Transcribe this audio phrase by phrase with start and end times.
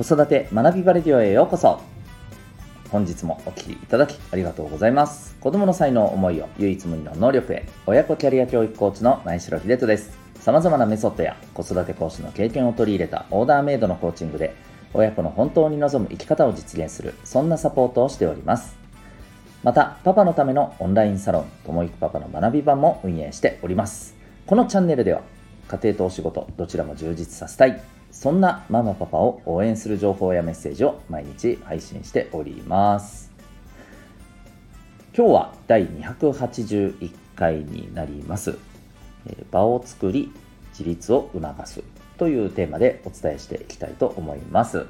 [0.00, 1.78] 子育て学びバレディオへようこそ。
[2.88, 5.36] 本日もお聴きいただきありがとうございます。
[5.42, 7.68] 子供の才能思いを唯一無二の能力へ。
[7.84, 10.16] 親子キャリア教育コーチの前城秀人です。
[10.40, 14.56] 様々なメソッドや子育て講師の経験を取り入れたオーダーメイドのコーチングで
[14.94, 18.78] 親子の本当に望む生き方を実現するそんなサポートをしております。
[19.62, 24.14] またパパのためのオンラインサロンともいくパパの学び場も運営しております。
[24.46, 25.20] このチャンネルでは
[25.68, 27.99] 家庭とお仕事どちらも充実させたい。
[28.10, 33.30] そんなママパパを応援する情報やメッセージを毎日配信しております。
[35.16, 38.58] 今日は第281回になります。
[39.50, 40.32] 場を作り
[40.70, 41.82] 自立を促す
[42.18, 44.86] というテーマでお伝えしていきたいと思います。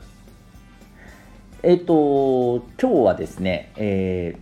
[1.62, 4.36] えっ、ー、と今日はですね、え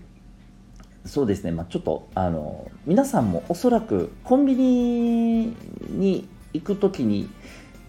[1.05, 5.57] ー、そうですね、まあ、ちょっとあの皆さんもおそらくコンビニ
[5.91, 7.29] に行く時に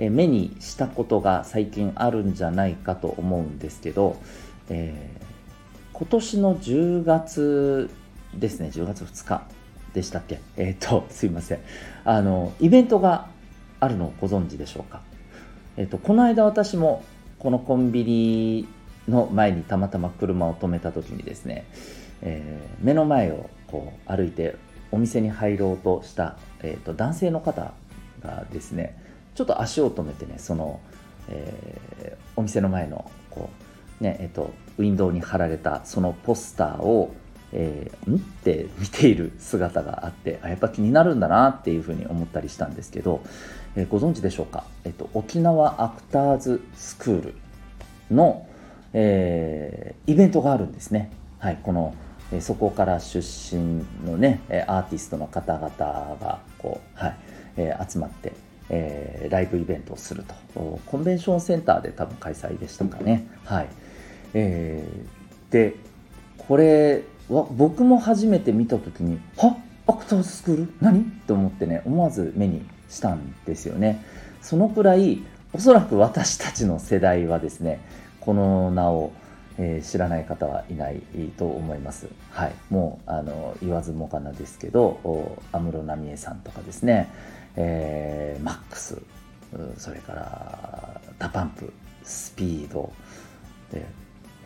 [0.07, 4.15] 目にしたことが最近あるんじゃないかと思うんですけど、
[4.69, 7.89] えー、今年の10月
[8.33, 9.43] ですね10月2日
[9.93, 10.39] でしたっけ？
[10.55, 11.59] えっ、とすいません。
[12.05, 13.27] あのイベントが
[13.81, 15.01] あるのをご存知でしょうか？
[15.75, 17.03] えっ、とこの間私も
[17.39, 18.67] このコンビニ
[19.09, 21.65] の前にたまたま車を止めた時にですね、
[22.21, 24.55] えー、目の前をこう歩いて
[24.91, 27.73] お店に入ろうとした、えーと男性の方
[28.21, 29.08] がですね
[29.39, 30.81] ちょっと足を止めてねその、
[31.29, 33.49] えー、お店の前のこ
[34.01, 37.15] うねえっとウィンドウに貼られたそのポスターを
[37.53, 38.17] えー、ん？
[38.17, 43.23] って見ている姿があってあやっぱ気になるんだなっていうふうに思ったりしたんですけど、
[43.77, 47.35] えー、ご存知でしょうか、えっと、沖縄アクターズスクール
[48.11, 48.45] の、
[48.91, 51.11] えー、イベントがあるんですね。
[51.39, 51.95] はい、この
[52.33, 57.17] えそこから出身のねアーティストの方々がこう、はい
[57.55, 58.33] えー、集まって、
[58.69, 60.79] えー、ライブイベントをすると。
[60.85, 63.27] コンベンションセンターで多分開催でしたかね。
[63.45, 63.67] はい、
[64.33, 65.75] えー、で
[66.37, 69.57] これは僕も初めて見た時に「は？
[69.87, 70.73] アクターズスクール？
[70.81, 74.03] 何?」って思ってね思わず目にしたんですよね。
[74.41, 75.19] そのくらい
[75.53, 77.79] おそらく私たちの世代はですね
[78.19, 79.11] この名を
[79.59, 81.01] えー、知らない方はいない
[81.37, 82.07] と思います。
[82.31, 87.09] はい、もうあの言わずもがなですけど安室奈美恵さんとかですね、
[87.55, 88.97] えー、 MAX。
[89.77, 91.71] それから DA PUMP。
[92.09, 92.91] SPEED。
[93.71, 93.85] で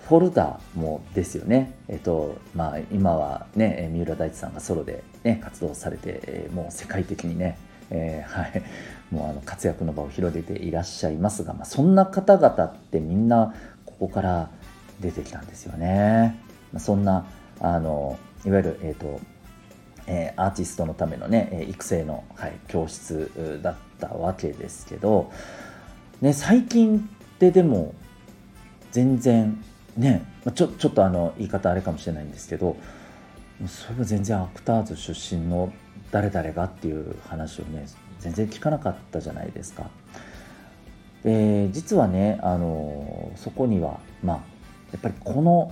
[0.10, 7.58] Folder もですよね、えっとまあ、今はね三浦大知さんがソロで、ね、活動されてもう世界的にね、
[7.90, 8.64] えー、はい、
[9.12, 14.50] もうあの活躍の場を広げていらっしゃいますが、まあ、そんな方々ってみんなここから
[15.00, 16.40] 出てきたんですよね。
[16.78, 17.26] そんな
[17.60, 19.20] あのいわゆる、えーと
[20.08, 25.32] えー、アーティストのためのね育成の、はい、教室だったわけですけど、
[26.22, 27.94] ね、最近ってでも
[28.92, 29.64] 全然
[29.98, 32.76] ねちょちょっとあの言い方あれかもしれないんですけど
[33.68, 35.72] それは全然アクターズ出身の
[36.12, 37.86] 誰々がっていう話をね
[38.20, 39.90] 全然聞かなかったじゃないですか。
[41.26, 44.40] え、実はね、あのそこには、まあ、
[44.94, 45.72] やっぱりこの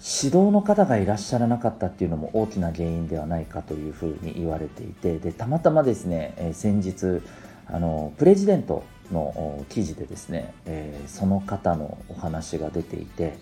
[0.00, 7.20] 指導の方がいらっしゃらなかったっていうのも大きな原因ではないかというふうに言われていてでたまたまですね、え、先日
[7.66, 13.36] あのプレジデントの記事でですね、えー、その方のお話が出ていて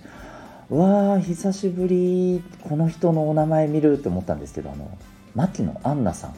[0.70, 4.96] わあ久しぶりこの人のお名前見るって思ったんですけどあの
[5.34, 6.34] 牧野アンナさん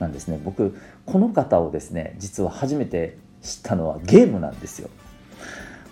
[0.00, 0.40] なんですね。
[0.44, 0.76] 僕
[1.06, 4.90] この方をですね実は初めて知ったのはゲームなんですよ。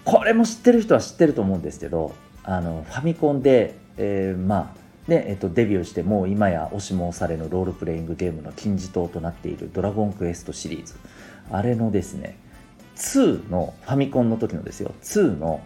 [0.04, 2.14] これも知ってる人は知ってると思うんですけど
[2.44, 10.94] あのファミコンで、えー、まあねえっと、デビューしてもう今や押しも押されのロールプレイングゲームの金字塔となっている「ドラゴンクエスト」シリーズ。
[11.50, 12.36] あれのですね
[12.94, 14.92] 2のファミコンの時のですよ。
[15.02, 15.60] 2の、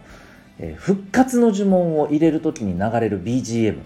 [0.57, 3.77] えー、復活の呪文を入れる時に流れる BGM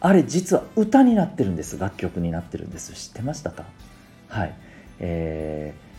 [0.00, 1.78] あれ実は歌になってるんです。
[1.78, 2.92] 楽曲になってるんです。
[2.94, 3.66] 知ってましたか？
[4.28, 4.54] はい。
[4.98, 5.89] えー、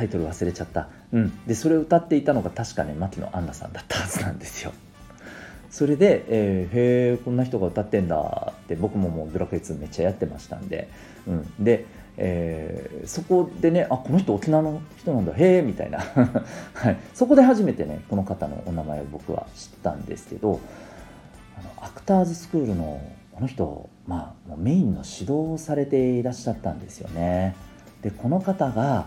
[0.00, 4.72] タイトル忘れちゃった、うん、でそれを歌っていたのが確かね牧野アンナさんだったはずなんですよ。
[5.70, 10.88] それで、えー、へえこんな人が歌ってんだって僕ももうドラクエ2めっちゃやってましたんで、
[11.28, 11.84] うん、で、
[12.16, 15.98] えー、そこでねあこの人沖縄の人なんだへえみたいな、
[16.72, 20.60] はい、そこで初めてねこの方のお名前を僕は知ったんですけど
[21.58, 23.02] あのアクターズスクールの
[23.32, 27.54] この人、まあ、メインの指導をされていらっしゃったんですよね。
[28.02, 29.06] でこの方が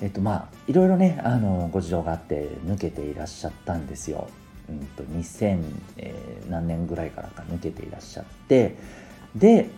[0.00, 4.28] えっとまあいろいろねあのご事情があって抜けていらっしゃったんですよ。
[4.68, 5.62] うんと2000、
[5.96, 6.14] え、
[6.50, 8.76] 何年ぐらいからか抜けていらっしゃって
[9.34, 9.70] で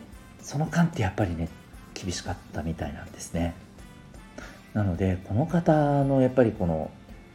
[0.43, 1.49] その間ってやっぱりね
[1.95, 3.55] 厳しかったみたいなんですね。
[4.75, 6.91] なのでこの方のやっぱりこの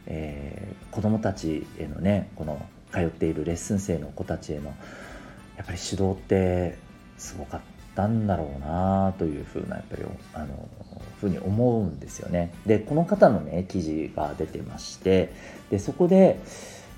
[0.06, 4.74] えー、子どもたちへのねこの通っているレッスン生の子たちへの
[5.56, 6.78] やっぱり指導って
[7.18, 10.02] すごかったんだろうなというふうなやっぱり
[10.34, 10.68] あの
[11.18, 12.52] ふうに思うんですよね。
[12.66, 15.32] でこの方のね記事が出てまして
[15.70, 16.38] でそこで、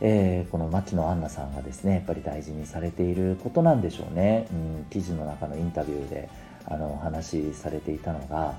[0.00, 6.28] えー、この牧野アンナさんがですねやっぱり大事にされていることなんでしょうね、うん、記事の中のインタビューで
[6.66, 8.54] あのお話しされていたのがや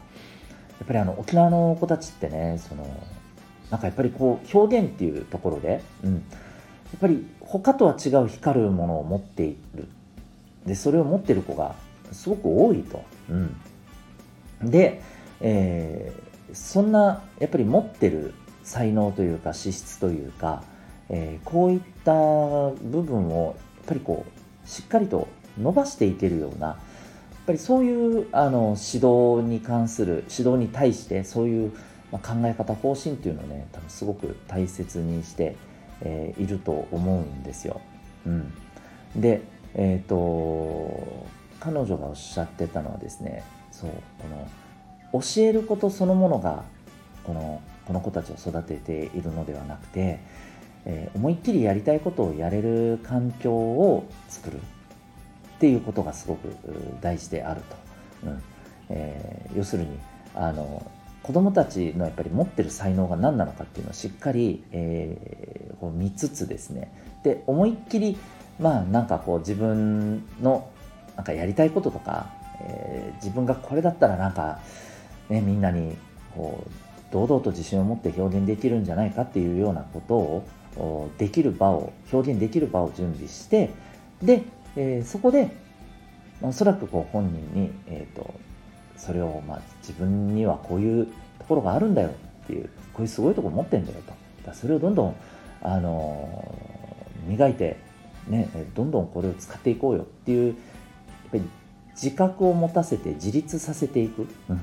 [0.86, 2.86] っぱりあの沖縄の子たちってねその
[3.70, 9.88] なんかやっぱりこう表現っていうところで、うん、やっぱり他とは違う光るものを持っている
[10.66, 11.76] でそれを持ってる子が
[12.12, 13.04] すごく多いと。
[13.30, 13.34] う
[14.66, 15.02] ん、で、
[15.42, 18.34] えー、そんなやっぱり持ってる
[18.64, 20.64] 才能というか資質というか、
[21.10, 25.28] えー、こういった部分をやっぱりこうしっかりと
[25.58, 26.78] 伸ばしていけるようなやっ
[27.48, 31.72] ぱりそういうあの指導に関する指導に対してそういう
[32.12, 35.56] 考え方方針っていうのをね多分すごく大切にして、
[36.02, 37.82] えー、いると思うんですよ。
[38.26, 38.54] うん、
[39.16, 39.42] で、
[39.76, 41.28] えーと、
[41.60, 44.28] 彼女がおっしゃってたのはですねそうこ
[45.14, 46.64] の教えることそのものが
[47.24, 50.20] このこの子たちを育てているのではなくて、
[50.86, 54.60] えー、思いっきりやりたいことをやれる環境を作るっ
[55.60, 56.56] ていうことがすごく
[57.02, 57.76] 大事であると。
[58.28, 58.44] うん
[58.90, 59.98] えー、要するに
[60.36, 60.90] あの
[61.24, 66.92] 子どもたちのやっぱり持ってる才能が何なのかっていうのをしっかり、えー、こう見つつですね
[67.24, 68.18] で思いっきり
[68.60, 70.70] まあなんかこう自分の
[71.20, 72.28] なんかやりたいこととか、
[72.62, 74.62] えー、自分がこれだったらなんか、
[75.28, 75.98] ね、みんなに
[76.34, 80.16] こう堂々と自信を持って表現できるんじゃないかっていうようなこと
[80.82, 83.72] をできる場を表現できる場を準備して
[84.24, 84.44] で、
[84.78, 85.52] えー、そこで
[86.42, 88.34] おそらくこう本人に、えーと
[88.96, 94.14] それをまあ自分にはこういうところがあるんだよっていうこういうすごいところ持ってんだよと。
[94.46, 95.16] だそれをどんどん、
[95.62, 96.54] あの
[97.26, 97.78] 磨いて、
[98.28, 100.56] ね、どんどんこれを使っていこうよっていう
[101.38, 101.44] り
[102.02, 104.62] 自覚を持たせて自立させていく、うん、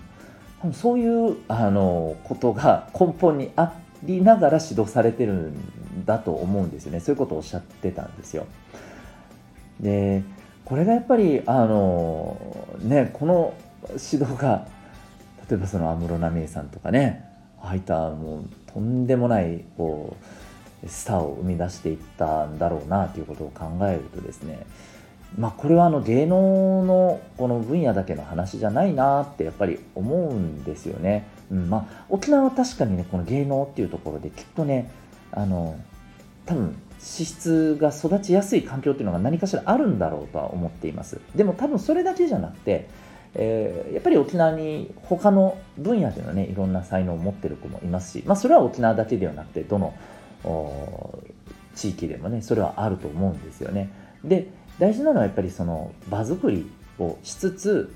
[0.60, 7.00] 多分そういうあのことが根本にありながら指導されてるんだと思うんですよね。
[7.00, 8.46] そういうことをおっしゃってたんですよ。
[9.80, 10.22] で
[10.64, 13.54] これがやっぱりあのねこの
[13.90, 14.66] 指導が
[15.48, 17.24] 例えばその安室奈美恵さんとかね
[17.60, 20.16] ああいったもうとんでもないこ
[20.84, 24.66] うスターを生み出していったんだろうなということを考えるとですね
[25.38, 31.28] まあこれはあの芸能のこの分野だけの話じゃないなってやっぱり思うんですよね。
[31.50, 34.90] うん、まあ沖縄は確かにねこの芸能っていうところできっとね
[35.32, 35.78] あの
[36.44, 41.20] 多分資質が育ちやすい環境っていうのが何かしらあるんだろうとは思っています。
[41.34, 42.88] でも多分それだけじゃなくて
[43.38, 49.94] えー、やっぱり沖縄に他の分野でのねいろんな才能を持ってる子もいますし、まあ、それは沖縄だけではなくてどの
[51.74, 53.90] 地域でもねそれはあると思うんですよね。
[54.24, 57.94] で大事なのはやっぱりその場作りをしつつ、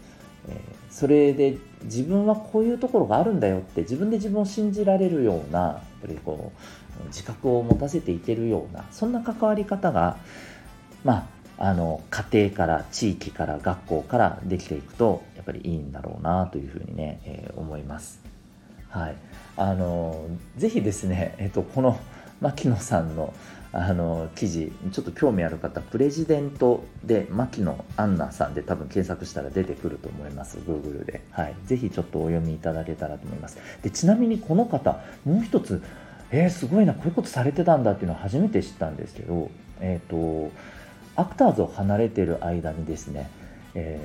[0.48, 0.56] えー、
[0.90, 6.52] それで自分はこういうところがあるんだよって自分で自分を信じられるようなやっぱりこ
[7.04, 10.16] う自覚を持たせていけるようなそんな関わり方が
[11.04, 11.28] ま
[11.58, 18.20] ああの家庭から地域から学校からできていくとやっぱりいいんだろうなというふうにね、えー、思います。
[18.88, 19.16] はい、
[19.56, 20.26] あの
[20.56, 22.00] ぜひですね、えっと、この
[22.40, 23.34] 牧野さんの
[23.72, 30.58] あの記事ちょっと興味ある方プレジデントで牧野アンナさんで多分検索したら出てくると思います。
[30.58, 33.58] Google で、はい、ぜひちょっとお読みいただけたらと思います。
[33.82, 35.82] でちなみにこの方もう一つ
[36.32, 39.50] えー、すごいなこういうことされてたんだっていうのは初めて知ったんですけど
[39.80, 40.52] えっ、ー、と
[41.16, 43.28] アクターズを離れてる間にですね、
[43.74, 44.00] え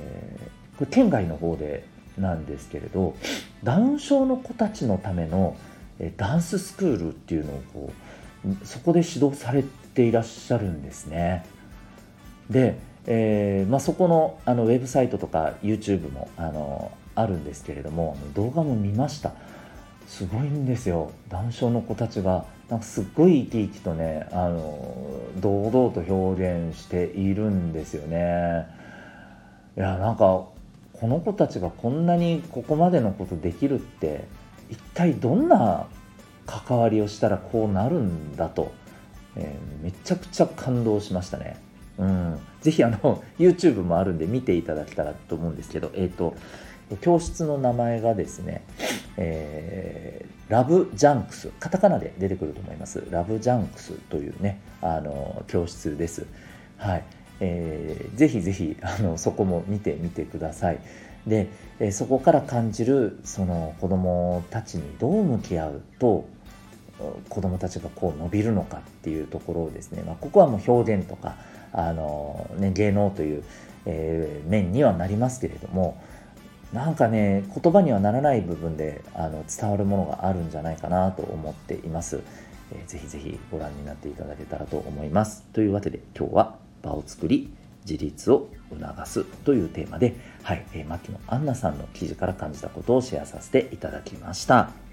[0.74, 1.84] ー、これ県外の方で
[2.18, 3.14] なんですけれど
[3.62, 5.56] ダウン症の子たちのための
[6.16, 7.92] ダンススクールっていうのをこう
[8.64, 11.44] そこで指導されていらっしゃるんですね。
[12.50, 19.32] で、えーまあ、そこのあのウェブサイトとか YouTube もあのあるんですけれども動画も見ました。
[20.06, 21.10] すごいんですよ。
[21.28, 28.66] ダウン症の子たちがなんかすっごい生き生きとねあの堂々と表現しているんですよね。
[29.76, 30.44] いやなんか
[30.92, 34.24] この子たちがこんなにここまでのことできるって
[34.70, 35.86] 一体どんな
[36.46, 38.72] 関わりをしたらこうなるんだと、
[39.36, 41.56] えー、めちゃくちゃ感動しましたね。
[41.98, 46.34] うん、ぜひあの YouTube もあるんで見ていただけたらと思うんですけど、えーと
[47.00, 48.64] 教室の名前がですね、
[49.16, 53.02] えー、ラブジャンクス、カタカナで出てくると思います。
[53.10, 56.26] ラブジャンクスというね、あの、教室です。
[56.76, 57.04] はい。
[57.40, 60.78] えー、ぜひぜひ、あの、そこも見てみてください。
[61.26, 61.48] で、
[61.80, 66.28] えー、そこから感じる、その子供たちにどう向き合うと、
[67.28, 71.36] 子どもたちがこう伸びるのかっていうところをですね、まあ、ここはもう表現とか
[71.72, 73.44] あの、ね、芸能という、
[73.84, 76.02] えー、面にはなりますけれども
[76.72, 82.20] なんかね言葉にはならない部分であの伝わるものがあるんじゃないかなと思っています。
[82.72, 85.44] えー、ぜひぜひご覧になっていただけたらと思います。
[85.52, 87.52] というわけで今日は場を作り
[87.88, 94.85] 自立を促すというテーマで、はい、えー、牧野アンナさんの記事から感じたことをシェアさせていただきました。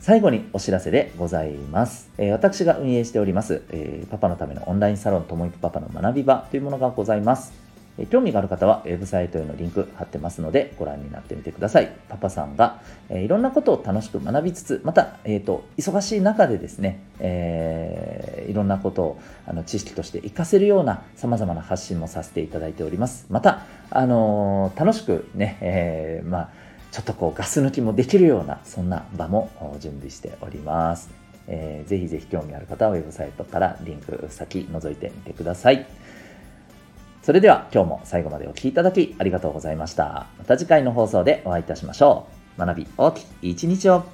[0.00, 2.08] 最後にお知らせでございます。
[2.16, 7.52] えー、私が運営しております、えー、パパのためのオンラインサロンともいくパパの学び場というものがございます
[7.98, 8.06] え。
[8.06, 11.92] 興味がある方はウェブサイトへのリンク貼ってますのでご覧になってみてください。
[12.08, 12.80] パパさんが、
[13.10, 23.26] えいろんなことを楽しく学びつつ、また、えーと、忙しい中でですね、えー、いろんなことをあの知識として活かせるような様々な発信もさせていただいております。
[23.28, 31.10] また、あの、楽しくね、え、まあ、ちょっとこうガス抜きもできるような、そんな場も準備しております。
[31.46, 35.86] えー、ぜひぜひ興味ある方はウェブサイトからリンク先覗いてみてください。
[37.22, 40.26] それでは今日も最後までお聴きいただきありがとうございました。
[40.38, 42.60] また次回の放送でお会いいたしましょう。
[42.60, 44.04] 学び大きい一日を